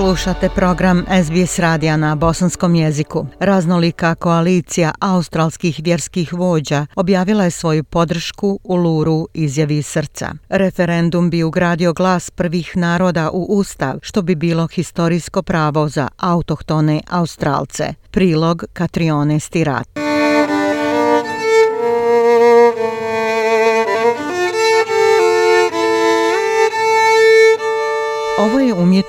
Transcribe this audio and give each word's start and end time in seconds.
Slušate 0.00 0.48
program 0.48 1.04
SBS 1.24 1.58
radija 1.58 1.96
na 1.96 2.14
bosanskom 2.14 2.74
jeziku. 2.74 3.26
Raznolika 3.40 4.14
koalicija 4.14 4.92
australskih 5.00 5.80
vjerskih 5.84 6.32
vođa 6.32 6.86
objavila 6.96 7.44
je 7.44 7.50
svoju 7.50 7.84
podršku 7.84 8.60
u 8.64 8.76
Luru 8.76 9.28
izjavi 9.34 9.82
srca. 9.82 10.32
Referendum 10.48 11.30
bi 11.30 11.42
ugradio 11.42 11.92
glas 11.92 12.30
prvih 12.30 12.76
naroda 12.76 13.30
u 13.32 13.46
Ustav, 13.48 13.98
što 14.02 14.22
bi 14.22 14.34
bilo 14.34 14.66
historijsko 14.66 15.42
pravo 15.42 15.88
za 15.88 16.08
autohtone 16.16 17.00
Australce. 17.10 17.94
Prilog 18.10 18.64
Katrione 18.72 19.40
Stirat. 19.40 19.88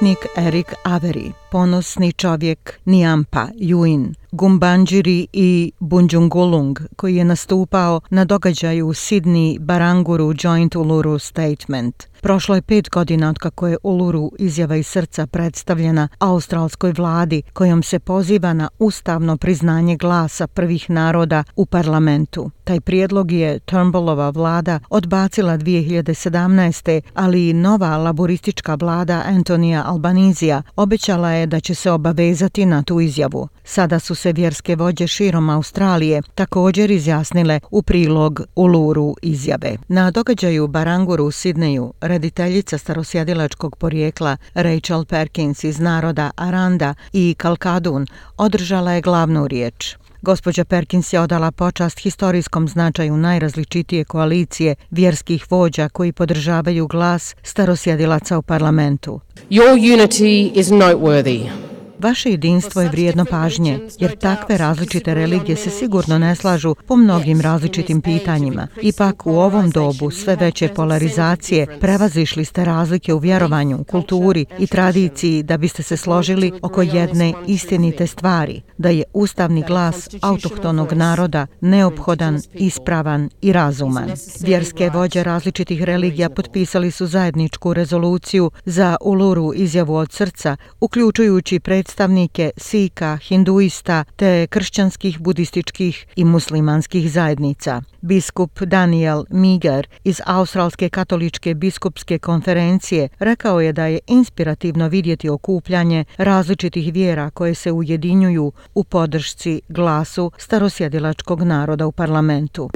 Umjetnik 0.02 0.26
Erik 0.36 0.74
Avery, 0.84 1.32
ponosni 1.52 2.14
čovjek 2.14 2.80
Niampa, 2.86 3.48
Juin, 3.56 4.16
Gumbanjiri 4.34 5.28
i 5.34 5.72
Bunjungulung, 5.80 6.80
koji 6.96 7.16
je 7.16 7.26
nastupao 7.26 8.02
na 8.10 8.26
događaju 8.26 8.88
u 8.88 8.94
Sidni 8.94 9.58
Baranguru 9.62 10.34
Joint 10.44 10.76
Uluru 10.76 11.20
Statement. 11.20 12.12
Prošlo 12.22 12.56
je 12.56 12.62
pet 12.62 12.90
godina 12.90 13.30
od 13.30 13.38
kako 13.38 13.68
je 13.68 13.78
Uluru 13.84 14.32
izjava 14.40 14.76
iz 14.76 14.88
srca 14.88 15.28
predstavljena 15.28 16.08
australskoj 16.20 16.94
vladi 16.98 17.42
kojom 17.54 17.84
se 17.84 18.00
poziva 18.00 18.54
na 18.54 18.70
ustavno 18.80 19.38
priznanje 19.38 19.98
glasa 19.98 20.48
prvih 20.48 20.90
naroda 20.90 21.44
u 21.56 21.66
parlamentu. 21.66 22.52
Taj 22.64 22.82
prijedlog 22.82 23.32
je 23.32 23.60
Turnbullova 23.60 24.30
vlada 24.30 24.80
odbacila 24.90 25.58
2017. 25.58 27.02
ali 27.14 27.50
i 27.50 27.54
nova 27.54 27.98
laboristička 27.98 28.76
vlada 28.76 29.24
Antonija 29.26 29.84
Albanizija 29.88 30.62
obećala 30.76 31.30
je 31.30 31.48
da 31.48 31.60
će 31.60 31.76
se 31.76 31.92
obavezati 31.92 32.66
na 32.66 32.84
tu 32.84 33.00
izjavu. 33.00 33.48
Sada 33.64 34.00
su 34.00 34.16
se 34.22 34.34
vjerske 34.34 34.76
vođe 34.76 35.08
širom 35.08 35.50
Australije 35.50 36.22
također 36.36 36.92
izjasnile 36.92 37.60
u 37.72 37.82
prilog 37.82 38.42
Uluru 38.56 39.16
izjave. 39.22 39.78
Na 39.88 40.12
događaju 40.12 40.68
Baranguru 40.68 41.26
u 41.26 41.32
Sidneju 41.32 41.94
rediteljica 42.02 42.78
starosjedilačkog 42.78 43.76
porijekla 43.76 44.38
Rachel 44.54 45.06
Perkins 45.06 45.64
iz 45.64 45.80
naroda 45.80 46.32
Aranda 46.36 46.94
i 47.14 47.36
Kalkadun 47.38 48.08
održala 48.38 48.92
je 48.92 49.02
glavnu 49.02 49.48
riječ. 49.48 49.96
Gospođa 50.22 50.66
Perkins 50.66 51.14
je 51.14 51.20
odala 51.20 51.52
počast 51.52 52.00
historijskom 52.00 52.68
značaju 52.68 53.18
najrazličitije 53.18 54.04
koalicije 54.04 54.76
vjerskih 54.92 55.46
vođa 55.50 55.90
koji 55.90 56.12
podržavaju 56.12 56.88
glas 56.88 57.36
starosjedilaca 57.44 58.38
u 58.38 58.42
parlamentu. 58.42 59.20
Your 59.50 59.76
unity 59.96 60.52
is 60.54 60.68
noteworthy. 60.68 61.71
Vaše 62.02 62.30
jedinstvo 62.30 62.82
je 62.82 62.90
vrijedno 62.90 63.26
pažnje, 63.26 63.80
jer 64.00 64.18
takve 64.18 64.58
različite 64.58 65.14
religije 65.14 65.56
se 65.56 65.70
sigurno 65.70 66.18
ne 66.20 66.36
slažu 66.36 66.76
po 66.88 66.96
mnogim 66.96 67.42
različitim 67.42 68.02
pitanjima. 68.02 68.68
Ipak 68.82 69.28
u 69.28 69.30
ovom 69.30 69.70
dobu 69.70 70.12
sve 70.12 70.36
veće 70.36 70.68
polarizacije 70.68 71.80
prevazišli 71.80 72.46
ste 72.46 72.66
razlike 72.66 73.14
u 73.14 73.18
vjerovanju, 73.18 73.84
kulturi 73.84 74.46
i 74.60 74.68
tradiciji 74.68 75.44
da 75.44 75.58
biste 75.58 75.84
se 75.84 75.98
složili 75.98 76.52
oko 76.62 76.82
jedne 76.82 77.34
istinite 77.48 78.08
stvari, 78.08 78.62
da 78.78 78.90
je 78.90 79.04
ustavni 79.14 79.64
glas 79.68 80.10
autohtonog 80.22 80.94
naroda 80.94 81.48
neophodan, 81.62 82.42
ispravan 82.54 83.30
i 83.42 83.54
razuman. 83.54 84.12
Vjerske 84.40 84.90
vođe 84.90 85.24
različitih 85.24 85.84
religija 85.84 86.30
potpisali 86.30 86.92
su 86.92 87.08
zajedničku 87.08 87.74
rezoluciju 87.74 88.52
za 88.66 88.98
Uluru 89.02 89.54
izjavu 89.56 89.96
od 89.96 90.12
srca, 90.12 90.58
uključujući 90.80 91.60
pred 91.60 91.91
predstavnike 91.92 92.52
Sika, 92.58 93.18
Hinduista 93.28 94.04
te 94.20 94.48
kršćanskih, 94.50 95.16
budističkih 95.20 96.06
i 96.16 96.26
muslimanskih 96.26 97.12
zajednica. 97.12 97.82
Biskup 98.02 98.52
Daniel 98.60 99.24
Miger 99.30 99.88
iz 100.04 100.22
Australske 100.28 100.90
katoličke 100.90 101.54
biskupske 101.54 102.20
konferencije 102.20 103.10
rekao 103.20 103.62
je 103.62 103.74
da 103.74 103.86
je 103.86 104.00
inspirativno 104.08 104.88
vidjeti 104.88 105.30
okupljanje 105.30 106.06
različitih 106.18 106.94
vjera 106.94 107.30
koje 107.30 107.54
se 107.54 107.72
ujedinjuju 107.72 108.52
u 108.76 108.84
podršci 108.84 109.62
glasu 109.70 110.32
starosjedilačkog 110.38 111.42
naroda 111.42 111.88
u 111.88 111.92
parlamentu. 111.92 112.70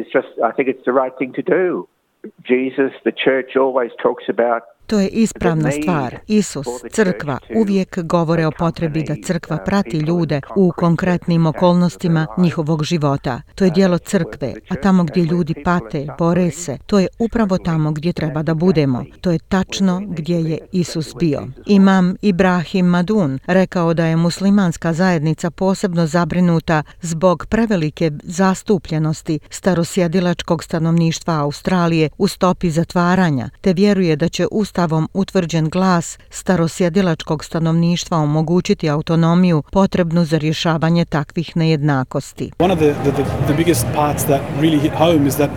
Jesus, 2.49 2.91
the 3.03 3.15
church 3.25 3.49
always 3.55 3.91
talks 4.03 4.25
about 4.29 4.74
To 4.87 4.99
je 4.99 5.07
ispravna 5.07 5.71
stvar. 5.71 6.17
Isus, 6.27 6.67
crkva, 6.91 7.37
uvijek 7.55 7.99
govore 8.03 8.47
o 8.47 8.51
potrebi 8.51 9.03
da 9.03 9.15
crkva 9.25 9.57
prati 9.57 9.97
ljude 9.97 10.41
u 10.55 10.71
konkretnim 10.77 11.45
okolnostima 11.45 12.27
njihovog 12.37 12.83
života. 12.83 13.41
To 13.55 13.65
je 13.65 13.71
dijelo 13.71 13.97
crkve, 13.97 14.53
a 14.69 14.75
tamo 14.75 15.03
gdje 15.03 15.23
ljudi 15.23 15.53
pate, 15.63 16.07
bore 16.17 16.51
se, 16.51 16.77
to 16.85 16.99
je 16.99 17.07
upravo 17.19 17.57
tamo 17.57 17.91
gdje 17.91 18.13
treba 18.13 18.43
da 18.43 18.53
budemo. 18.53 19.05
To 19.21 19.31
je 19.31 19.39
tačno 19.39 20.01
gdje 20.07 20.35
je 20.35 20.57
Isus 20.71 21.13
bio. 21.19 21.47
Imam 21.65 22.15
Ibrahim 22.21 22.85
Madun 22.85 23.39
rekao 23.45 23.93
da 23.93 24.05
je 24.05 24.15
muslimanska 24.15 24.93
zajednica 24.93 25.51
posebno 25.51 26.07
zabrinuta 26.07 26.83
zbog 27.01 27.45
prevelike 27.49 28.11
zastupljenosti 28.23 29.39
starosjedilačkog 29.49 30.63
stanovništva 30.63 31.33
Australije 31.33 32.09
u 32.17 32.27
stopi 32.27 32.69
zatvaranja, 32.69 33.49
te 33.61 33.73
vjeruje 33.73 34.15
da 34.15 34.29
će 34.29 34.47
ustav 34.51 34.74
ustavom 34.75 35.09
utvrđen 35.13 35.69
glas 35.69 36.17
starosjedilačkog 36.29 37.45
stanovništva 37.45 38.17
omogućiti 38.17 38.89
autonomiju 38.89 39.63
potrebnu 39.71 40.25
za 40.25 40.37
rješavanje 40.37 41.05
takvih 41.05 41.57
nejednakosti. 41.57 42.51
One 42.59 42.73
of 42.73 42.79
the, 42.79 42.93
the, 43.03 43.23
the 43.45 43.53
biggest 43.57 43.85
parts 43.95 44.23
that 44.23 44.41
really 44.61 44.79
hit 44.79 44.91
home 44.97 45.27
is 45.27 45.35
that 45.35 45.49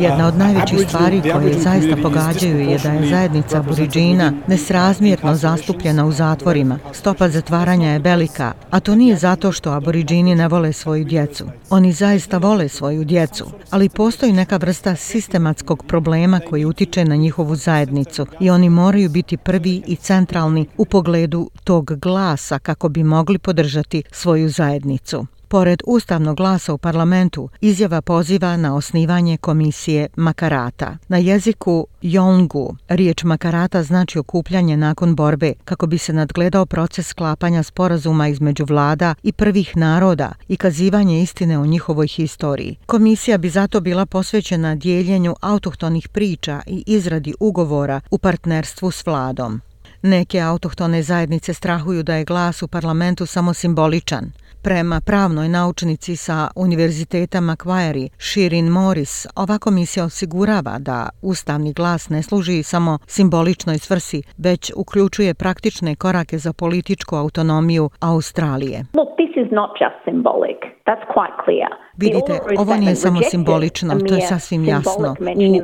Jedna 0.00 0.28
od 0.28 0.38
najvećih 0.38 0.78
stvari 0.88 1.22
koje 1.32 1.58
zaista 1.58 1.96
pogađaju 2.02 2.60
je 2.60 2.78
da 2.78 2.90
je 2.90 3.08
zajednica 3.08 3.58
aboriđina 3.58 4.32
nesrazmjerno 4.46 5.34
zastupljena 5.34 6.06
u 6.06 6.12
zatvorima. 6.12 6.78
Stopa 6.92 7.28
zatvaranja 7.28 7.90
je 7.90 7.98
velika, 7.98 8.52
a 8.70 8.80
to 8.80 8.94
nije 8.94 9.16
zato 9.16 9.52
što 9.52 9.70
aboriđini 9.70 10.34
ne 10.34 10.48
vole 10.48 10.72
svoju 10.72 11.04
djecu. 11.04 11.46
Oni 11.70 11.92
zaista 11.92 12.38
vole 12.38 12.68
svoju 12.68 13.04
djecu, 13.04 13.44
ali 13.70 13.88
postoji 13.88 14.32
neka 14.32 14.56
vrsta 14.56 14.96
sistematskog 14.96 15.84
problema 15.86 16.40
koji 16.50 16.64
utiče 16.64 17.04
na 17.04 17.16
njihovu 17.16 17.56
zajednicu 17.56 18.26
i 18.40 18.50
oni 18.50 18.70
moraju 18.70 19.10
biti 19.10 19.36
prvi 19.36 19.82
i 19.86 19.96
centralni 19.96 20.66
u 20.76 20.84
pogledu 20.84 21.50
tog 21.64 21.98
glasa 21.98 22.58
kako 22.58 22.88
bi 22.88 23.02
mogli 23.02 23.38
podržati 23.38 24.02
svoju 24.10 24.48
zajednicu. 24.48 25.26
Pored 25.54 25.82
ustavnog 25.86 26.36
glasa 26.36 26.74
u 26.74 26.78
parlamentu, 26.78 27.48
izjava 27.60 28.00
poziva 28.00 28.56
na 28.56 28.76
osnivanje 28.76 29.36
komisije 29.36 30.08
Makarata. 30.16 30.96
Na 31.08 31.18
jeziku 31.18 31.86
Yongu, 32.02 32.76
riječ 32.88 33.24
Makarata 33.24 33.82
znači 33.82 34.18
okupljanje 34.18 34.76
nakon 34.76 35.14
borbe 35.14 35.52
kako 35.64 35.86
bi 35.86 35.98
se 35.98 36.12
nadgledao 36.12 36.66
proces 36.66 37.06
sklapanja 37.06 37.62
sporazuma 37.62 38.28
između 38.28 38.64
vlada 38.64 39.14
i 39.22 39.32
prvih 39.32 39.76
naroda 39.76 40.32
i 40.48 40.56
kazivanje 40.56 41.22
istine 41.22 41.58
o 41.58 41.66
njihovoj 41.66 42.06
historiji. 42.06 42.76
Komisija 42.86 43.38
bi 43.38 43.50
zato 43.50 43.80
bila 43.80 44.06
posvećena 44.06 44.74
dijeljenju 44.74 45.34
autohtonih 45.40 46.08
priča 46.08 46.60
i 46.66 46.84
izradi 46.86 47.34
ugovora 47.40 48.00
u 48.10 48.18
partnerstvu 48.18 48.90
s 48.90 49.06
vladom. 49.06 49.60
Neke 50.02 50.40
autohtone 50.40 51.02
zajednice 51.02 51.54
strahuju 51.54 52.02
da 52.02 52.14
je 52.14 52.24
glas 52.24 52.62
u 52.62 52.68
parlamentu 52.68 53.26
samo 53.26 53.54
simboličan. 53.54 54.32
Prema 54.68 55.00
pravnoj 55.06 55.48
naučnici 55.48 56.16
sa 56.16 56.48
Univerziteta 56.56 57.40
Macquarie, 57.40 58.08
Shirin 58.18 58.68
Morris, 58.68 59.26
ova 59.36 59.58
komisija 59.58 60.04
osigurava 60.04 60.74
da 60.78 61.08
ustavni 61.22 61.72
glas 61.72 62.08
ne 62.08 62.22
služi 62.22 62.62
samo 62.62 62.98
simboličnoj 63.06 63.78
svrsi, 63.78 64.22
već 64.38 64.72
uključuje 64.76 65.34
praktične 65.34 65.94
korake 65.94 66.38
za 66.38 66.52
političku 66.52 67.16
autonomiju 67.16 67.90
Australije. 68.00 68.78
Look, 69.00 69.10
this 69.20 69.32
is 69.44 69.48
not 69.60 69.70
just 69.82 69.96
symbolic. 70.08 70.60
That's 70.86 71.04
quite 71.16 71.36
clear. 71.44 71.70
Vidite, 71.96 72.38
ovo 72.58 72.76
nije 72.76 72.96
samo 72.96 73.20
simbolično, 73.30 73.98
to 74.08 74.14
je 74.14 74.26
sasvim 74.26 74.64
jasno. 74.64 75.16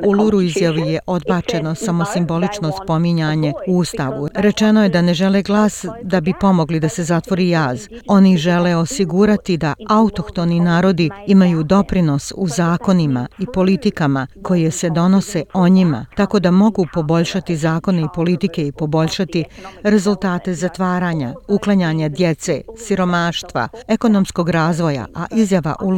U 0.03 0.09
Uluru 0.09 0.41
izjavi 0.41 0.81
je 0.81 0.99
odbačeno 1.07 1.75
samo 1.75 2.05
simbolično 2.05 2.71
spominjanje 2.83 3.53
u 3.67 3.77
Ustavu. 3.77 4.27
Rečeno 4.33 4.83
je 4.83 4.89
da 4.89 5.01
ne 5.01 5.13
žele 5.13 5.41
glas 5.41 5.85
da 6.03 6.21
bi 6.21 6.33
pomogli 6.39 6.79
da 6.79 6.89
se 6.89 7.03
zatvori 7.03 7.49
jaz. 7.49 7.87
Oni 8.07 8.37
žele 8.37 8.75
osigurati 8.75 9.57
da 9.57 9.73
autohtoni 9.89 10.59
narodi 10.59 11.09
imaju 11.27 11.63
doprinos 11.63 12.33
u 12.35 12.47
zakonima 12.47 13.27
i 13.39 13.45
politikama 13.53 14.27
koje 14.43 14.71
se 14.71 14.89
donose 14.89 15.43
o 15.53 15.67
njima, 15.67 16.05
tako 16.15 16.39
da 16.39 16.51
mogu 16.51 16.87
poboljšati 16.93 17.55
zakone 17.55 18.01
i 18.01 18.07
politike 18.15 18.67
i 18.67 18.71
poboljšati 18.71 19.43
rezultate 19.83 20.53
zatvaranja, 20.53 21.33
uklanjanja 21.47 22.09
djece, 22.09 22.61
siromaštva, 22.77 23.67
ekonomskog 23.87 24.49
razvoja, 24.49 25.05
a 25.15 25.25
izjava 25.31 25.75
u 25.81 25.91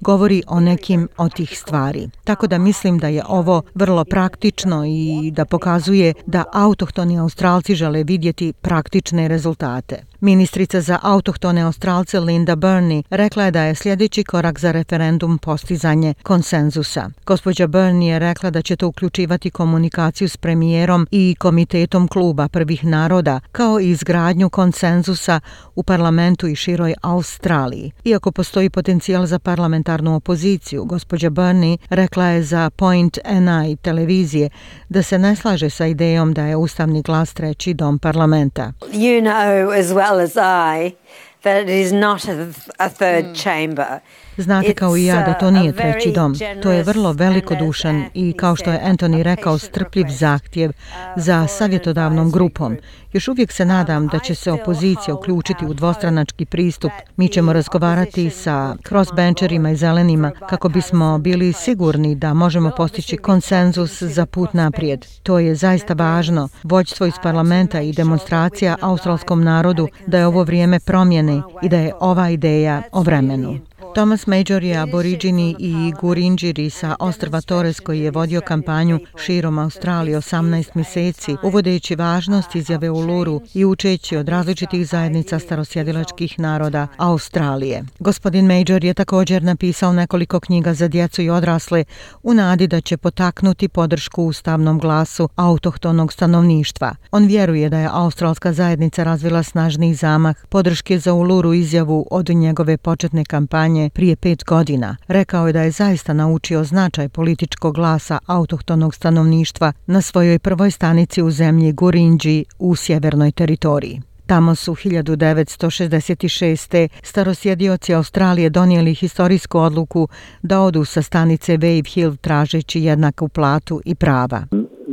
govoru 0.00 0.18
govori 0.18 0.42
o 0.46 0.60
nekim 0.60 1.08
od 1.16 1.34
tih 1.34 1.58
stvari. 1.58 2.08
Tako 2.24 2.46
da 2.46 2.58
mislim 2.58 2.98
da 2.98 3.08
je 3.08 3.22
ovo 3.28 3.62
vrlo 3.74 4.04
praktično 4.04 4.84
i 4.86 5.30
da 5.30 5.44
pokazuje 5.44 6.14
da 6.26 6.44
autohtoni 6.52 7.18
Australci 7.18 7.74
žele 7.74 8.04
vidjeti 8.04 8.52
praktične 8.52 9.28
rezultate. 9.28 10.02
Ministrica 10.20 10.80
za 10.80 10.98
autohtone 11.02 11.62
Australce 11.62 12.20
Linda 12.20 12.56
Burney 12.56 13.02
rekla 13.10 13.44
je 13.44 13.50
da 13.50 13.62
je 13.62 13.74
sljedeći 13.74 14.24
korak 14.24 14.58
za 14.58 14.72
referendum 14.72 15.38
postizanje 15.38 16.14
konsenzusa. 16.22 17.10
Gospođa 17.26 17.66
Burney 17.66 18.02
je 18.02 18.18
rekla 18.18 18.50
da 18.50 18.62
će 18.62 18.76
to 18.76 18.88
uključivati 18.88 19.50
komunikaciju 19.50 20.28
s 20.28 20.36
premijerom 20.36 21.06
i 21.10 21.36
komitetom 21.38 22.08
kluba 22.08 22.48
prvih 22.48 22.84
naroda 22.84 23.40
kao 23.52 23.80
i 23.80 23.90
izgradnju 23.90 24.50
konsenzusa 24.50 25.40
u 25.74 25.82
parlamentu 25.82 26.48
i 26.48 26.56
široj 26.56 26.94
Australiji. 27.02 27.92
Iako 28.04 28.32
postoji 28.32 28.70
potencijal 28.70 29.26
za 29.26 29.38
parlamentarnu 29.38 30.14
opoziciju, 30.14 30.84
gospođa 30.84 31.30
Burney 31.30 31.76
rekla 31.90 32.26
je 32.26 32.42
za 32.42 32.70
Point 32.70 33.18
NI 33.24 33.76
televizije 33.76 34.50
da 34.88 35.02
se 35.02 35.18
ne 35.18 35.36
slaže 35.36 35.70
sa 35.70 35.86
idejom 35.86 36.32
da 36.32 36.42
je 36.44 36.56
ustavni 36.56 37.02
glas 37.02 37.34
treći 37.34 37.74
dom 37.74 37.98
parlamenta. 37.98 38.72
You 38.92 39.22
know 39.22 39.80
as 39.80 39.86
well 39.86 40.07
as 40.16 40.36
I 40.36 40.96
that 41.42 41.62
it 41.62 41.68
is 41.68 41.92
not 41.92 42.26
a, 42.26 42.54
a 42.78 42.88
third 42.88 43.26
mm. 43.26 43.36
chamber. 43.36 44.02
Znate 44.38 44.74
kao 44.74 44.96
i 44.96 45.04
ja 45.04 45.22
da 45.22 45.34
to 45.34 45.50
nije 45.50 45.72
treći 45.72 46.12
dom. 46.12 46.34
To 46.62 46.72
je 46.72 46.82
vrlo 46.82 47.12
velikodušan 47.12 48.04
i, 48.14 48.32
kao 48.32 48.56
što 48.56 48.70
je 48.70 48.80
Anthony 48.84 49.22
rekao, 49.22 49.58
strpljiv 49.58 50.06
zahtjev 50.08 50.72
za 51.16 51.46
savjetodavnom 51.46 52.30
grupom. 52.30 52.76
Još 53.12 53.28
uvijek 53.28 53.52
se 53.52 53.64
nadam 53.64 54.06
da 54.06 54.18
će 54.18 54.34
se 54.34 54.52
opozicija 54.52 55.14
uključiti 55.14 55.66
u 55.66 55.74
dvostranački 55.74 56.44
pristup. 56.44 56.92
Mi 57.16 57.28
ćemo 57.28 57.52
razgovarati 57.52 58.30
sa 58.30 58.76
crossbencherima 58.88 59.70
i 59.70 59.76
zelenima 59.76 60.30
kako 60.48 60.68
bismo 60.68 61.18
bili 61.18 61.52
sigurni 61.52 62.14
da 62.14 62.34
možemo 62.34 62.70
postići 62.76 63.16
konsenzus 63.16 64.02
za 64.02 64.26
put 64.26 64.54
naprijed. 64.54 65.06
To 65.22 65.38
je 65.38 65.54
zaista 65.54 65.94
važno. 65.94 66.48
Vođstvo 66.62 67.06
iz 67.06 67.14
parlamenta 67.22 67.80
i 67.80 67.92
demonstracija 67.92 68.76
australskom 68.80 69.44
narodu 69.44 69.88
da 70.06 70.18
je 70.18 70.26
ovo 70.26 70.42
vrijeme 70.42 70.80
promjene 70.80 71.42
i 71.62 71.68
da 71.68 71.78
je 71.78 71.92
ova 72.00 72.30
ideja 72.30 72.82
o 72.92 73.02
vremenu. 73.02 73.58
Thomas 73.98 74.26
Major 74.26 74.64
je 74.64 74.76
aboriđini 74.76 75.56
i 75.58 75.92
gurinđiri 76.00 76.70
sa 76.70 76.96
ostrva 77.00 77.40
Torres 77.40 77.80
koji 77.80 78.00
je 78.00 78.10
vodio 78.10 78.40
kampanju 78.40 79.00
širom 79.24 79.58
Australije 79.58 80.16
18 80.16 80.70
mjeseci, 80.74 81.36
uvodeći 81.42 81.94
važnost 81.94 82.54
izjave 82.54 82.90
u 82.90 83.00
Luru 83.00 83.40
i 83.54 83.64
učeći 83.64 84.16
od 84.16 84.28
različitih 84.28 84.88
zajednica 84.88 85.38
starosjedilačkih 85.38 86.38
naroda 86.38 86.86
Australije. 86.96 87.84
Gospodin 87.98 88.46
Major 88.46 88.84
je 88.84 88.94
također 88.94 89.42
napisao 89.42 89.92
nekoliko 89.92 90.40
knjiga 90.40 90.74
za 90.74 90.88
djecu 90.88 91.22
i 91.22 91.30
odrasle 91.30 91.84
u 92.22 92.34
nadi 92.34 92.66
da 92.66 92.80
će 92.80 92.96
potaknuti 92.96 93.68
podršku 93.68 94.24
ustavnom 94.24 94.78
glasu 94.78 95.28
autohtonog 95.36 96.12
stanovništva. 96.12 96.94
On 97.10 97.26
vjeruje 97.26 97.68
da 97.68 97.78
je 97.78 97.88
australska 97.92 98.52
zajednica 98.52 99.04
razvila 99.04 99.42
snažni 99.42 99.94
zamah 99.94 100.36
podrške 100.48 100.98
za 100.98 101.12
Uluru 101.12 101.54
izjavu 101.54 102.06
od 102.10 102.28
njegove 102.28 102.76
početne 102.76 103.24
kampanje 103.24 103.87
prije 103.88 104.16
pet 104.16 104.44
godina. 104.44 104.96
Rekao 105.08 105.46
je 105.46 105.52
da 105.52 105.62
je 105.62 105.70
zaista 105.70 106.12
naučio 106.12 106.64
značaj 106.64 107.08
političkog 107.08 107.74
glasa 107.74 108.18
autohtonog 108.26 108.94
stanovništva 108.94 109.72
na 109.86 110.02
svojoj 110.02 110.38
prvoj 110.38 110.70
stanici 110.70 111.22
u 111.22 111.30
zemlji 111.30 111.72
Gurinđi 111.72 112.44
u 112.58 112.76
sjevernoj 112.76 113.32
teritoriji. 113.32 114.02
Tamo 114.26 114.54
su 114.54 114.74
1966. 114.74 116.88
starosjedioci 117.02 117.94
Australije 117.94 118.50
donijeli 118.50 118.94
historijsku 118.94 119.58
odluku 119.58 120.08
da 120.42 120.60
odu 120.60 120.84
sa 120.84 121.02
stanice 121.02 121.56
Wave 121.56 121.94
Hill 121.94 122.16
tražeći 122.16 122.82
jednaku 122.82 123.28
platu 123.28 123.80
i 123.84 123.94
prava 123.94 124.46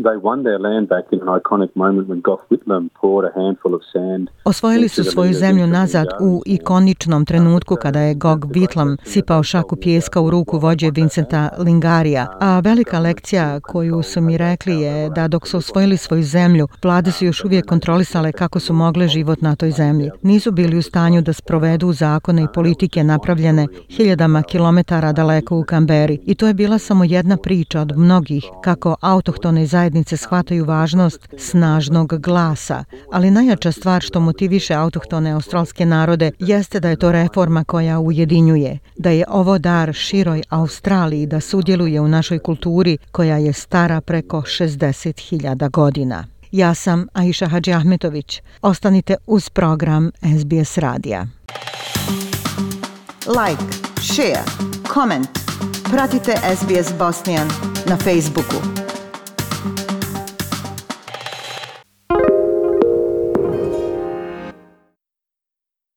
they 0.08 0.18
won 0.28 0.40
their 0.48 0.60
land 0.68 0.86
back 0.94 1.06
in 1.14 1.20
an 1.26 1.30
iconic 1.40 1.72
moment 1.84 2.06
when 2.10 2.22
Gough 2.28 2.44
Whitlam 2.50 2.84
poured 3.02 3.26
a 3.30 3.34
handful 3.42 3.74
of 3.78 3.82
sand. 3.94 4.30
Osvojili 4.46 4.88
su 4.90 5.04
svoju 5.04 5.34
zemlju 5.34 5.68
nazad 5.68 6.08
u 6.22 6.42
ikoničnom 6.46 7.26
trenutku 7.26 7.76
kada 7.82 8.00
je 8.00 8.16
Gog 8.16 8.46
Whitlam 8.46 8.98
sipao 9.04 9.44
šaku 9.44 9.76
pjeska 9.76 10.22
u 10.22 10.30
ruku 10.30 10.58
vođe 10.58 10.92
Vincenta 10.92 11.50
Lingarija. 11.60 12.28
A 12.40 12.60
velika 12.60 13.00
lekcija 13.00 13.60
koju 13.60 14.04
su 14.04 14.22
mi 14.22 14.38
rekli 14.38 14.82
je 14.82 15.10
da 15.10 15.28
dok 15.28 15.48
su 15.48 15.58
osvojili 15.58 15.98
svoju 15.98 16.24
zemlju, 16.24 16.68
vlade 16.84 17.12
su 17.12 17.26
još 17.26 17.44
uvijek 17.46 17.66
kontrolisale 17.66 18.32
kako 18.32 18.60
su 18.60 18.74
mogle 18.74 19.08
život 19.08 19.42
na 19.42 19.56
toj 19.56 19.72
zemlji. 19.72 20.10
Nisu 20.22 20.52
bili 20.52 20.78
u 20.78 20.82
stanju 20.82 21.22
da 21.22 21.34
sprovedu 21.34 21.94
zakone 21.94 22.44
i 22.44 22.54
politike 22.54 23.04
napravljene 23.04 23.68
hiljadama 23.90 24.44
kilometara 24.44 25.12
daleko 25.12 25.58
u 25.60 25.64
Kamberi. 25.64 26.20
I 26.26 26.36
to 26.36 26.48
je 26.48 26.54
bila 26.54 26.78
samo 26.78 27.04
jedna 27.04 27.38
priča 27.38 27.82
od 27.82 27.98
mnogih 27.98 28.46
kako 28.64 28.96
autohtone 29.02 29.66
zajednice 29.66 29.95
zajednice 29.96 30.18
shvataju 30.18 30.66
važnost 30.66 31.28
snažnog 31.38 32.22
glasa, 32.22 32.84
ali 33.12 33.32
najjača 33.32 33.72
stvar 33.72 34.02
što 34.02 34.20
motiviše 34.20 34.74
autohtone 34.74 35.32
australske 35.32 35.86
narode 35.86 36.32
jeste 36.40 36.80
da 36.80 36.90
je 36.90 36.96
to 36.96 37.12
reforma 37.12 37.64
koja 37.64 38.00
ujedinjuje, 38.00 38.80
da 38.98 39.10
je 39.10 39.26
ovo 39.30 39.58
dar 39.58 39.94
široj 39.94 40.42
Australiji 40.50 41.26
da 41.26 41.40
sudjeluje 41.40 42.02
u 42.02 42.08
našoj 42.08 42.40
kulturi 42.40 42.98
koja 43.12 43.38
je 43.38 43.54
stara 43.54 44.02
preko 44.02 44.42
60.000 44.42 45.70
godina. 45.72 46.26
Ja 46.52 46.74
sam 46.74 47.08
Aisha 47.14 47.48
Hadži 47.48 47.74
Ahmetović. 47.74 48.42
Ostanite 48.62 49.16
uz 49.28 49.50
program 49.50 50.12
SBS 50.40 50.78
Radija. 50.78 51.28
Like, 53.28 53.64
share, 54.02 54.44
comment. 54.94 55.28
Pratite 55.92 56.36
SBS 56.58 56.94
Bosnian 56.98 57.48
na 57.90 57.98
Facebooku. 57.98 58.85